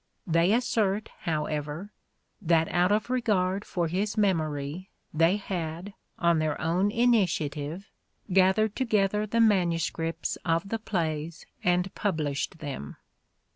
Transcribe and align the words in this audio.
They 0.25 0.51
assert, 0.51 1.11
however, 1.29 1.91
that 2.41 2.67
out 2.69 2.91
of 2.91 3.11
regard 3.11 3.63
for 3.63 3.87
his 3.87 4.17
memory 4.17 4.89
they 5.13 5.37
had, 5.37 5.93
on 6.17 6.39
their 6.39 6.59
own 6.59 6.89
initiative, 6.89 7.91
gathered 8.33 8.75
together 8.75 9.27
the 9.27 9.39
manuscripts 9.39 10.39
of 10.43 10.69
the 10.69 10.79
plays 10.79 11.45
and 11.63 11.93
published 11.93 12.57
them. 12.57 12.97